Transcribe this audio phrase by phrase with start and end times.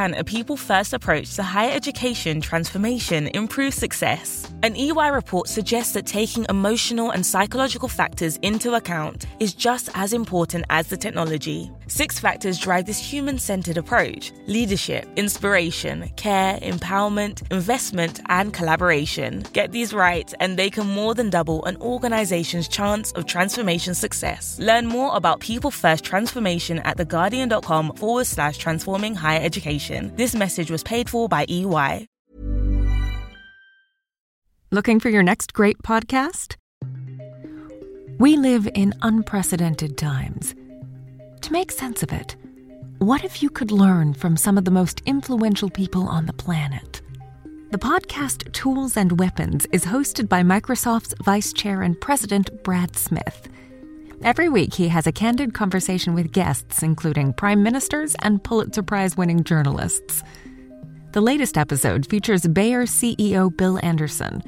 [0.00, 4.50] Can a people first approach to higher education transformation improve success?
[4.62, 10.14] An EY report suggests that taking emotional and psychological factors into account is just as
[10.14, 11.70] important as the technology.
[11.86, 19.44] Six factors drive this human centered approach leadership, inspiration, care, empowerment, investment, and collaboration.
[19.52, 24.58] Get these right, and they can more than double an organization's chance of transformation success.
[24.60, 30.70] Learn more about people first transformation at theguardian.com forward slash transforming higher education This message
[30.70, 32.06] was paid for by EY.
[34.70, 36.56] Looking for your next great podcast?
[38.20, 40.54] We live in unprecedented times.
[41.40, 42.36] To make sense of it,
[42.98, 47.02] what if you could learn from some of the most influential people on the planet?
[47.72, 53.48] The podcast Tools and Weapons is hosted by Microsoft's Vice Chair and President Brad Smith.
[54.22, 59.16] Every week, he has a candid conversation with guests, including prime ministers and Pulitzer Prize
[59.16, 60.22] winning journalists.
[61.12, 64.42] The latest episode features Bayer CEO Bill Anderson.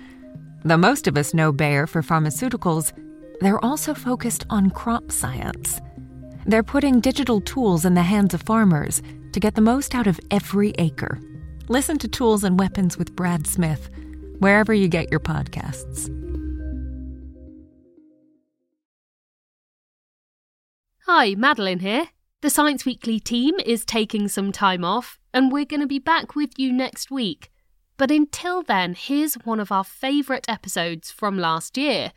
[0.62, 2.92] Though most of us know Bayer for pharmaceuticals,
[3.41, 5.81] they're also focused on crop science.
[6.45, 9.01] They're putting digital tools in the hands of farmers
[9.33, 11.19] to get the most out of every acre.
[11.69, 13.89] Listen to Tools and Weapons with Brad Smith,
[14.39, 16.11] wherever you get your podcasts.
[21.06, 22.11] Hi, Madeleine here.
[22.42, 26.36] The Science Weekly team is taking some time off, and we're going to be back
[26.36, 27.50] with you next week.
[27.97, 32.12] But until then, here's one of our favourite episodes from last year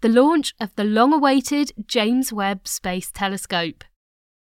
[0.00, 3.84] the launch of the long awaited James Webb Space Telescope.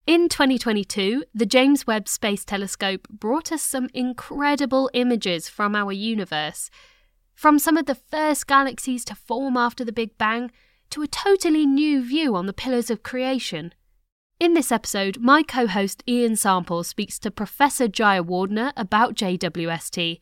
[0.06, 6.70] In 2022, the James Webb Space Telescope brought us some incredible images from our universe.
[7.34, 10.50] From some of the first galaxies to form after the Big Bang
[10.90, 13.72] to a totally new view on the pillars of creation.
[14.40, 20.18] In this episode, my co host Ian Sample speaks to Professor Jayawardhana about JWST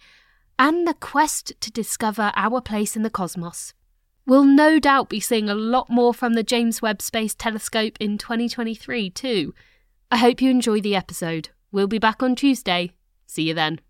[0.58, 3.74] and the quest to discover our place in the cosmos.
[4.26, 8.18] We'll no doubt be seeing a lot more from the James Webb Space Telescope in
[8.18, 9.54] 2023 too.
[10.10, 11.48] I hope you enjoy the episode.
[11.72, 12.92] We'll be back on Tuesday.
[13.26, 13.80] See you then.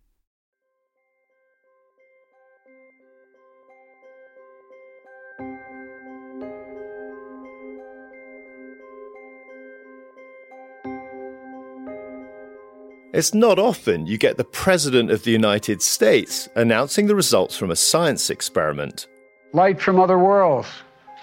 [13.12, 17.70] It's not often you get the President of the United States announcing the results from
[17.70, 19.06] a science experiment.
[19.52, 20.68] Light from other worlds,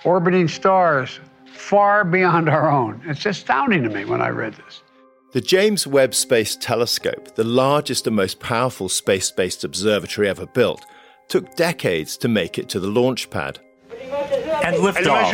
[0.04, 1.20] orbiting stars,
[1.52, 3.02] far beyond our own.
[3.08, 4.84] It's astounding to me when I read this.
[5.32, 10.86] The James Webb Space Telescope, the largest and most powerful space based observatory ever built,
[11.28, 13.60] took decades to make it to the launch pad.
[14.64, 15.32] And liftoff.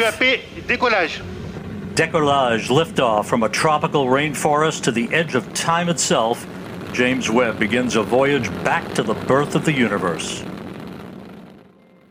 [1.95, 6.45] Decollage liftoff from a tropical rainforest to the edge of time itself,
[6.91, 10.43] James Webb begins a voyage back to the birth of the universe.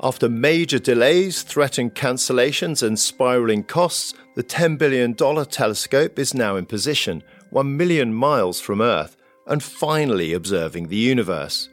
[0.00, 6.64] After major delays, threatened cancellations, and spiraling costs, the $10 billion telescope is now in
[6.64, 11.68] position, 1 million miles from Earth, and finally observing the universe.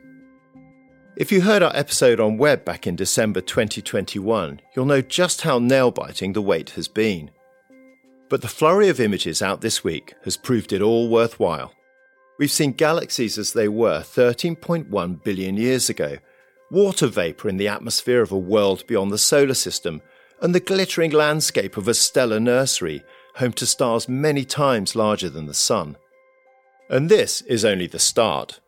[1.15, 5.59] If you heard our episode on Webb back in December 2021, you'll know just how
[5.59, 7.31] nail biting the wait has been.
[8.31, 11.73] But the flurry of images out this week has proved it all worthwhile.
[12.39, 16.17] We've seen galaxies as they were 13.1 billion years ago,
[16.71, 20.01] water vapour in the atmosphere of a world beyond the solar system,
[20.41, 23.03] and the glittering landscape of a stellar nursery,
[23.35, 25.97] home to stars many times larger than the Sun.
[26.89, 28.61] And this is only the start.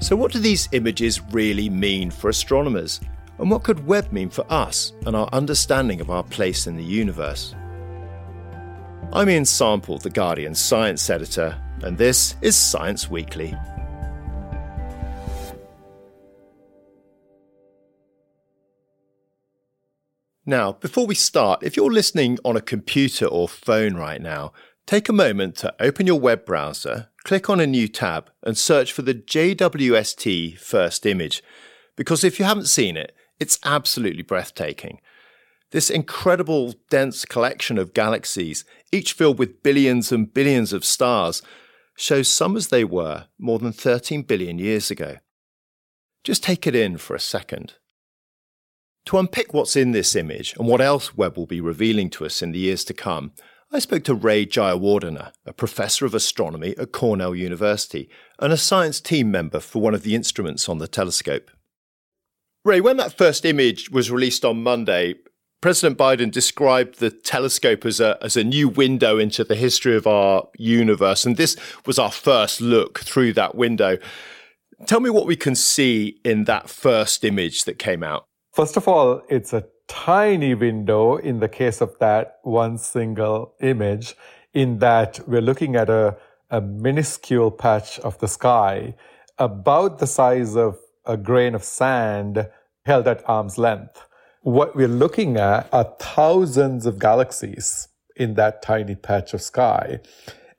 [0.00, 2.98] So, what do these images really mean for astronomers?
[3.38, 6.84] And what could Webb mean for us and our understanding of our place in the
[6.84, 7.54] universe?
[9.12, 13.54] I'm Ian Sample, The Guardian science editor, and this is Science Weekly.
[20.46, 24.54] Now, before we start, if you're listening on a computer or phone right now,
[24.86, 28.92] take a moment to open your web browser, click on a new tab, and search
[28.92, 31.42] for the JWST first image.
[31.96, 35.00] Because if you haven't seen it, it's absolutely breathtaking.
[35.72, 41.42] This incredible, dense collection of galaxies, each filled with billions and billions of stars,
[41.96, 45.16] shows some as they were more than 13 billion years ago.
[46.24, 47.74] Just take it in for a second.
[49.06, 52.42] To unpick what's in this image and what else Webb will be revealing to us
[52.42, 53.32] in the years to come,
[53.72, 59.00] I spoke to Ray Jayawardhana, a professor of astronomy at Cornell University and a science
[59.00, 61.50] team member for one of the instruments on the telescope.
[62.66, 65.14] Ray, when that first image was released on Monday,
[65.60, 70.04] President Biden described the telescope as a, as a new window into the history of
[70.04, 71.24] our universe.
[71.24, 73.98] And this was our first look through that window.
[74.84, 78.26] Tell me what we can see in that first image that came out.
[78.52, 84.16] First of all, it's a tiny window in the case of that one single image,
[84.54, 86.16] in that we're looking at a,
[86.50, 88.96] a minuscule patch of the sky
[89.38, 92.48] about the size of a grain of sand
[92.84, 94.06] held at arm's length.
[94.42, 100.00] What we're looking at are thousands of galaxies in that tiny patch of sky.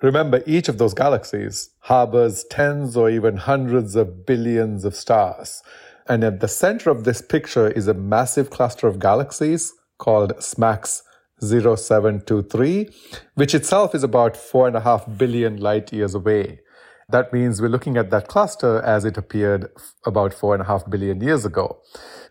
[0.01, 5.63] Remember, each of those galaxies harbors tens or even hundreds of billions of stars.
[6.07, 11.01] And at the center of this picture is a massive cluster of galaxies called SMACS
[11.41, 12.89] 0723,
[13.35, 16.59] which itself is about four and a half billion light years away.
[17.09, 19.69] That means we're looking at that cluster as it appeared
[20.05, 21.79] about four and a half billion years ago.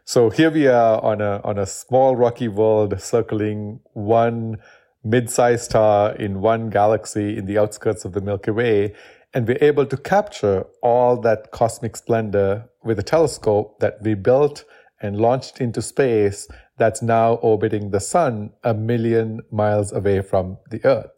[0.05, 4.59] So here we are on a, on a small rocky world circling one
[5.03, 8.95] mid-sized star in one galaxy in the outskirts of the Milky Way
[9.33, 14.65] and we're able to capture all that cosmic splendor with a telescope that we built
[15.01, 20.85] and launched into space that's now orbiting the sun a million miles away from the
[20.85, 21.11] Earth.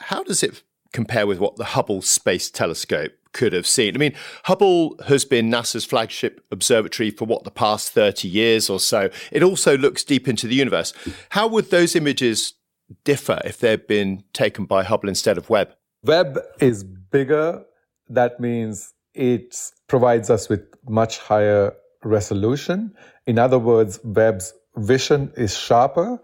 [0.00, 0.62] How does it
[0.92, 3.94] compare with what the Hubble Space Telescope could have seen?
[3.94, 4.14] I mean,
[4.44, 9.10] Hubble has been NASA's flagship observatory for what, the past 30 years or so.
[9.30, 10.92] It also looks deep into the universe.
[11.30, 12.54] How would those images
[13.04, 15.74] differ if they'd been taken by Hubble instead of Webb?
[16.02, 17.64] Webb is bigger.
[18.08, 19.56] That means it
[19.88, 21.74] provides us with much higher
[22.04, 22.94] resolution.
[23.26, 26.20] In other words, Webb's vision is sharper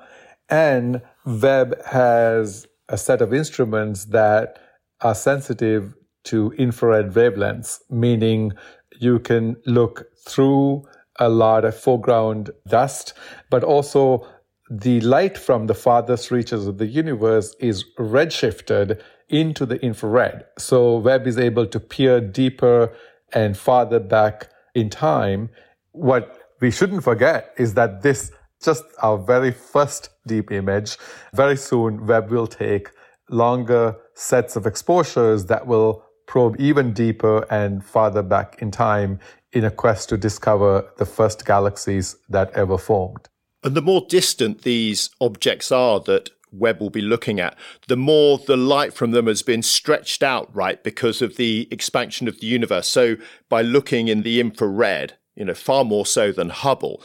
[0.48, 4.58] and Webb has a set of instruments that
[5.00, 5.94] are sensitive
[6.24, 8.52] to infrared wavelengths, meaning
[8.98, 10.84] you can look through
[11.18, 13.12] a lot of foreground dust,
[13.50, 14.26] but also
[14.70, 20.44] the light from the farthest reaches of the universe is redshifted into the infrared.
[20.58, 22.92] So Webb is able to peer deeper
[23.32, 25.50] and farther back in time.
[25.92, 28.32] What we shouldn't forget is that this
[28.64, 30.96] just our very first deep image.
[31.34, 32.90] Very soon, Webb will take
[33.30, 39.18] longer sets of exposures that will probe even deeper and farther back in time
[39.52, 43.28] in a quest to discover the first galaxies that ever formed.
[43.62, 47.56] And the more distant these objects are that Webb will be looking at,
[47.88, 52.28] the more the light from them has been stretched out, right, because of the expansion
[52.28, 52.86] of the universe.
[52.86, 53.16] So
[53.48, 57.02] by looking in the infrared, you know, far more so than Hubble,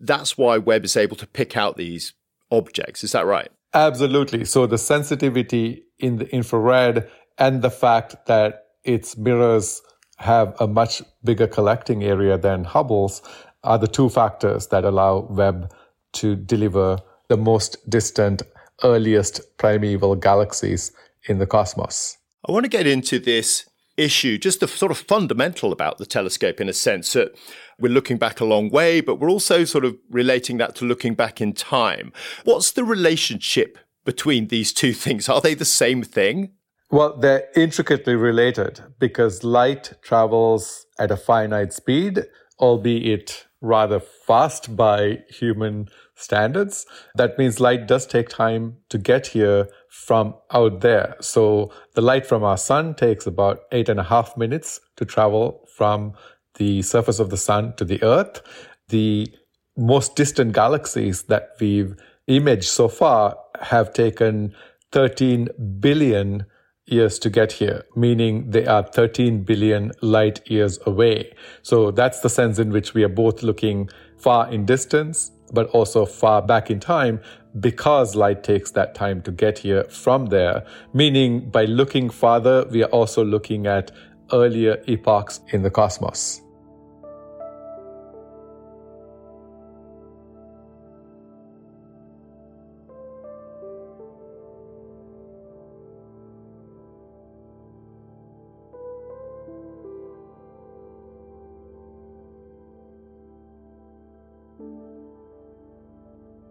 [0.00, 2.12] that's why Webb is able to pick out these
[2.50, 3.04] objects.
[3.04, 3.48] Is that right?
[3.74, 4.44] Absolutely.
[4.44, 9.82] So the sensitivity in the infrared and the fact that its mirrors
[10.18, 13.22] have a much bigger collecting area than Hubble's
[13.64, 15.72] are the two factors that allow Webb
[16.14, 16.98] to deliver
[17.28, 18.42] the most distant
[18.82, 20.92] earliest primeval galaxies
[21.28, 22.16] in the cosmos.
[22.48, 23.68] I want to get into this
[23.98, 27.36] issue, just the sort of fundamental about the telescope in a sense that
[27.78, 31.14] we're looking back a long way, but we're also sort of relating that to looking
[31.14, 32.12] back in time.
[32.44, 35.28] What's the relationship between these two things?
[35.28, 36.52] Are they the same thing?
[36.90, 42.24] Well, they're intricately related because light travels at a finite speed,
[42.58, 46.86] albeit rather fast by human standards.
[47.14, 51.16] That means light does take time to get here from out there.
[51.20, 55.66] So the light from our sun takes about eight and a half minutes to travel
[55.76, 56.12] from
[56.54, 58.42] the surface of the sun to the earth.
[58.88, 59.32] The
[59.76, 61.94] most distant galaxies that we've
[62.26, 64.54] imaged so far have taken
[64.92, 65.48] 13
[65.80, 66.46] billion
[66.86, 71.32] years to get here, meaning they are 13 billion light years away.
[71.62, 76.06] So that's the sense in which we are both looking far in distance, but also
[76.06, 77.20] far back in time
[77.60, 80.66] because light takes that time to get here from there.
[80.92, 83.90] Meaning by looking farther, we are also looking at
[84.32, 86.42] earlier epochs in the cosmos.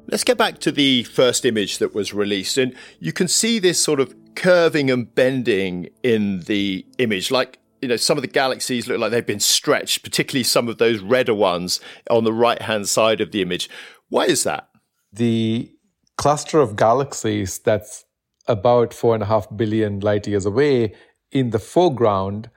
[0.09, 2.57] Let's get back to the first image that was released.
[2.57, 7.29] And you can see this sort of curving and bending in the image.
[7.29, 10.77] Like, you know, some of the galaxies look like they've been stretched, particularly some of
[10.77, 13.69] those redder ones on the right hand side of the image.
[14.07, 14.69] Why is that?
[15.11, 15.73] The
[16.15, 18.05] cluster of galaxies that's
[18.47, 20.93] about four and a half billion light years away
[21.31, 22.49] in the foreground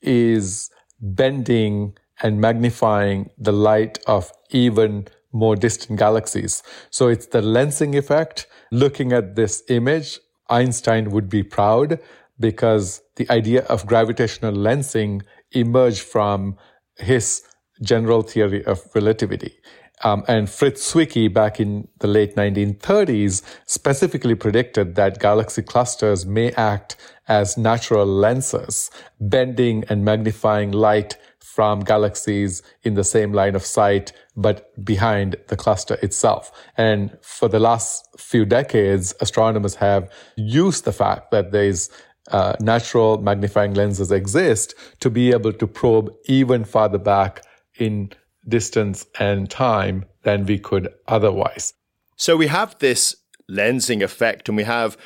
[0.00, 0.70] is
[1.00, 6.62] bending and magnifying the light of even more distant galaxies.
[6.90, 8.46] So it's the lensing effect.
[8.70, 11.98] Looking at this image, Einstein would be proud
[12.40, 15.22] because the idea of gravitational lensing
[15.52, 16.56] emerged from
[16.96, 17.42] his
[17.82, 19.58] general theory of relativity.
[20.02, 26.50] Um, and Fritz Zwicky back in the late 1930s specifically predicted that galaxy clusters may
[26.52, 26.96] act
[27.28, 31.16] as natural lenses, bending and magnifying light
[31.54, 36.50] from galaxies in the same line of sight, but behind the cluster itself.
[36.76, 41.90] And for the last few decades, astronomers have used the fact that there's
[42.30, 47.42] uh, natural magnifying lenses exist to be able to probe even farther back
[47.78, 48.10] in
[48.48, 51.72] distance and time than we could otherwise.
[52.16, 53.16] So we have this
[53.50, 54.96] lensing effect and we have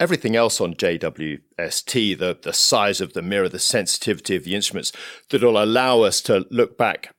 [0.00, 4.92] everything else on JWST, the, the size of the mirror, the sensitivity of the instruments
[5.30, 7.14] that will allow us to look back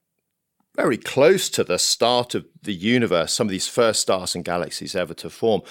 [0.76, 4.96] very close to the start of the universe, some of these first stars and galaxies
[4.96, 5.62] ever to form.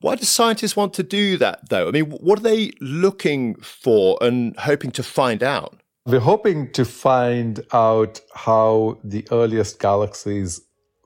[0.00, 1.88] Why do scientists want to do that, though?
[1.88, 5.82] I mean, what are they looking for and hoping to find out?
[6.06, 10.62] We're hoping to find out how the earliest galaxies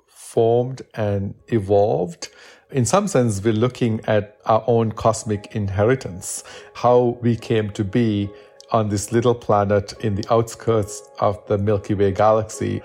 [0.07, 2.29] formed and evolved.
[2.75, 8.29] In some sense, we're looking at our own cosmic inheritance, how we came to be
[8.73, 12.83] on this little planet in the outskirts of the Milky Way galaxy.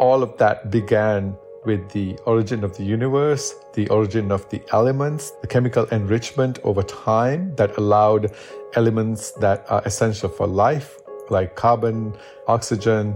[0.00, 5.32] All of that began with the origin of the universe, the origin of the elements,
[5.42, 8.34] the chemical enrichment over time that allowed
[8.76, 10.96] elements that are essential for life
[11.28, 12.16] like carbon,
[12.46, 13.14] oxygen,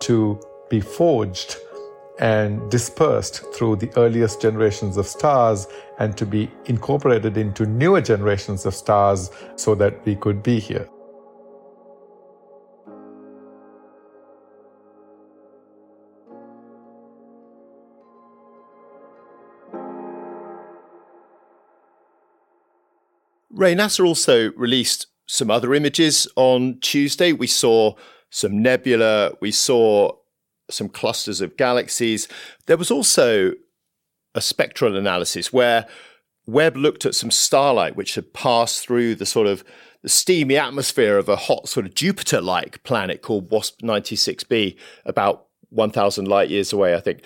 [0.00, 1.56] to be forged
[2.18, 5.66] and dispersed through the earliest generations of stars
[5.98, 10.88] and to be incorporated into newer generations of stars so that we could be here.
[23.50, 27.32] Ray NASA also released some other images on Tuesday.
[27.32, 27.94] We saw
[28.28, 30.12] some nebula, we saw
[30.70, 32.28] some clusters of galaxies.
[32.66, 33.52] There was also
[34.34, 35.86] a spectral analysis where
[36.46, 39.64] Webb looked at some starlight which had passed through the sort of
[40.02, 46.28] the steamy atmosphere of a hot sort of Jupiter-like planet called WASP 96b, about 1,000
[46.28, 47.22] light years away, I think.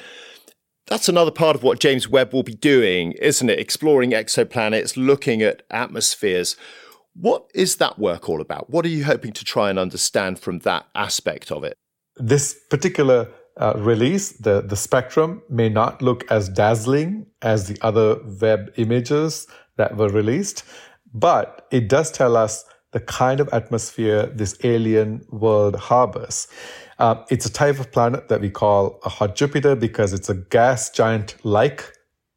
[0.87, 3.59] That's another part of what James Webb will be doing, isn't it?
[3.59, 6.57] Exploring exoplanets, looking at atmospheres.
[7.15, 8.71] What is that work all about?
[8.71, 11.77] What are you hoping to try and understand from that aspect of it?
[12.19, 18.19] This particular uh, release, the, the spectrum, may not look as dazzling as the other
[18.41, 19.47] Webb images
[19.77, 20.65] that were released,
[21.13, 26.49] but it does tell us the kind of atmosphere this alien world harbors.
[26.99, 30.35] Uh, it's a type of planet that we call a hot Jupiter because it's a
[30.35, 31.93] gas giant like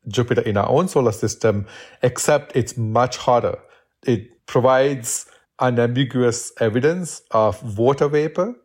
[0.07, 1.65] Jupiter in our own solar system,
[2.01, 3.57] except it's much hotter.
[4.05, 5.25] It provides
[5.59, 8.55] unambiguous evidence of water vapor.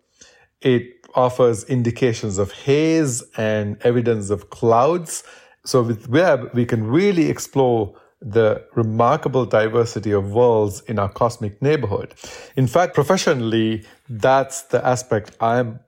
[0.61, 5.25] It offers indications of haze and evidence of clouds.
[5.64, 11.61] So with Webb, we can really explore the remarkable diversity of worlds in our cosmic
[11.61, 12.14] neighborhood.
[12.56, 15.80] In fact, professionally, that's the aspect I'm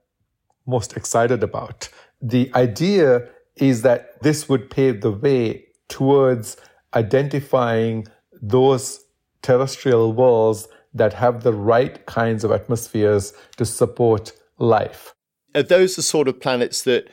[0.65, 1.89] most excited about.
[2.21, 6.57] The idea is that this would pave the way towards
[6.93, 8.07] identifying
[8.41, 9.03] those
[9.41, 15.13] terrestrial worlds that have the right kinds of atmospheres to support life.
[15.55, 17.09] Are those the sort of planets that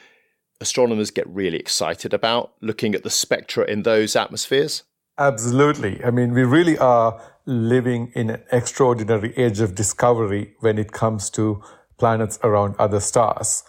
[0.61, 4.83] astronomers get really excited about, looking at the spectra in those atmospheres?
[5.19, 6.05] Absolutely.
[6.05, 11.31] I mean, we really are living in an extraordinary age of discovery when it comes
[11.31, 11.62] to
[11.99, 13.62] planets around other stars.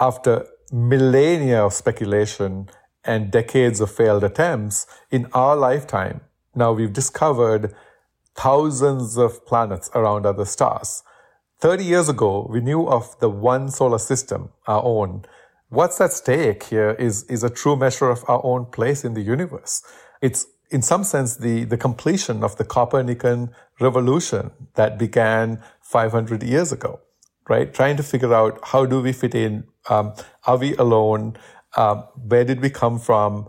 [0.00, 2.68] After millennia of speculation
[3.04, 6.22] and decades of failed attempts, in our lifetime,
[6.54, 7.74] now we've discovered
[8.34, 11.02] thousands of planets around other stars.
[11.60, 15.24] 30 years ago, we knew of the one solar system, our own.
[15.68, 19.20] What's at stake here is, is a true measure of our own place in the
[19.20, 19.82] universe.
[20.22, 26.72] It's in some sense the, the completion of the Copernican revolution that began 500 years
[26.72, 27.00] ago,
[27.48, 27.72] right?
[27.72, 29.64] Trying to figure out how do we fit in?
[29.88, 30.14] Um,
[30.46, 31.36] are we alone?
[31.76, 33.48] Um, where did we come from?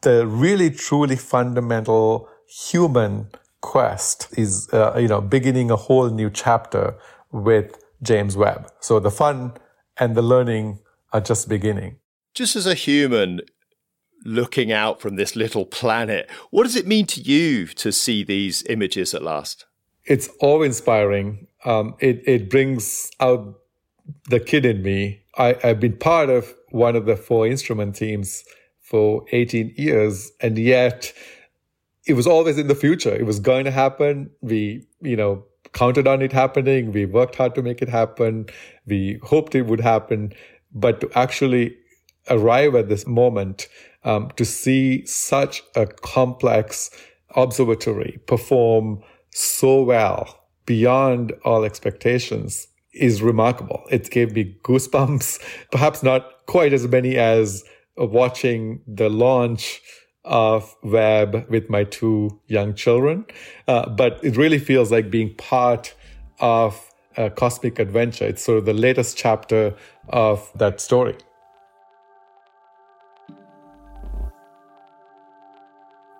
[0.00, 3.28] The really truly fundamental human
[3.60, 6.96] quest is, uh, you know, beginning a whole new chapter
[7.32, 8.70] with James Webb.
[8.80, 9.54] So the fun
[9.96, 10.80] and the learning
[11.12, 11.96] are just beginning.
[12.34, 13.40] Just as a human,
[14.24, 16.28] looking out from this little planet.
[16.50, 19.66] What does it mean to you to see these images at last?
[20.04, 21.46] It's awe inspiring.
[21.64, 23.58] Um, it, it brings out
[24.28, 25.22] the kid in me.
[25.36, 28.44] I, I've been part of one of the four instrument teams
[28.80, 31.12] for 18 years, and yet
[32.06, 33.14] it was always in the future.
[33.14, 34.30] It was going to happen.
[34.40, 36.92] We, you know, counted on it happening.
[36.92, 38.46] We worked hard to make it happen.
[38.86, 40.32] We hoped it would happen.
[40.72, 41.76] But to actually
[42.30, 43.68] arrive at this moment,
[44.04, 46.90] um, to see such a complex
[47.34, 53.82] observatory perform so well beyond all expectations is remarkable.
[53.90, 57.64] It gave me goosebumps, perhaps not quite as many as
[57.96, 59.80] watching the launch
[60.24, 63.24] of Webb with my two young children.
[63.66, 65.94] Uh, but it really feels like being part
[66.40, 68.26] of a cosmic adventure.
[68.26, 69.74] It's sort of the latest chapter
[70.08, 71.16] of that story.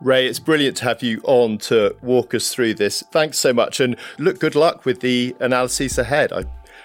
[0.01, 3.03] Ray, it's brilliant to have you on to walk us through this.
[3.11, 6.33] Thanks so much, and look, good luck with the analyses ahead.
[6.33, 6.45] I,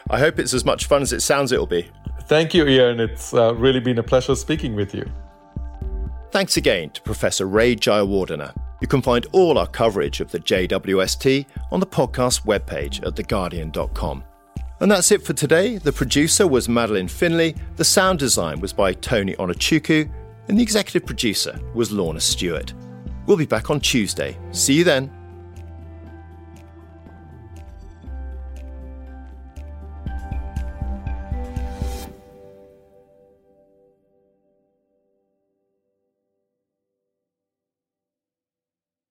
[0.10, 1.88] I hope it's as much fun as it sounds it'll be.
[2.24, 3.00] Thank you, Ian.
[3.00, 5.06] It's uh, really been a pleasure speaking with you.
[6.34, 8.56] Thanks again to Professor Ray Jayawardhana.
[8.82, 14.24] You can find all our coverage of the JWST on the podcast webpage at theguardian.com.
[14.80, 15.78] And that's it for today.
[15.78, 20.10] The producer was Madeleine Finlay, the sound design was by Tony Onuchukwu,
[20.48, 22.74] and the executive producer was Lorna Stewart.
[23.28, 24.36] We'll be back on Tuesday.
[24.50, 25.12] See you then.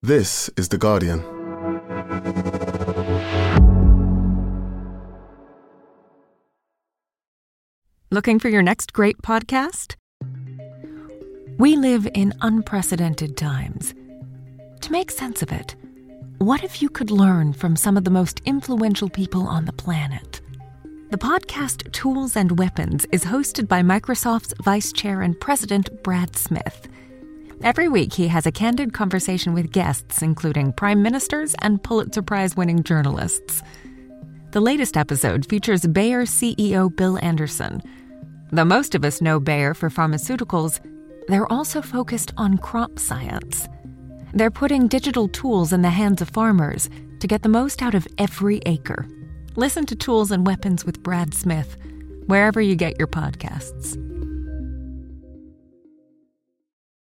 [0.04, 1.20] This is The Guardian.
[8.10, 9.94] Looking for your next great podcast?
[11.56, 13.94] We live in unprecedented times.
[14.80, 15.76] To make sense of it,
[16.38, 20.40] what if you could learn from some of the most influential people on the planet?
[21.12, 26.88] The podcast Tools and Weapons is hosted by Microsoft's Vice Chair and President Brad Smith.
[27.62, 32.56] Every week, he has a candid conversation with guests, including prime ministers and Pulitzer Prize
[32.56, 33.62] winning journalists.
[34.50, 37.80] The latest episode features Bayer CEO Bill Anderson.
[38.50, 40.80] Though most of us know Bayer for pharmaceuticals,
[41.28, 43.68] they're also focused on crop science.
[44.34, 48.08] They're putting digital tools in the hands of farmers to get the most out of
[48.18, 49.06] every acre.
[49.54, 51.76] Listen to Tools and Weapons with Brad Smith,
[52.26, 53.96] wherever you get your podcasts.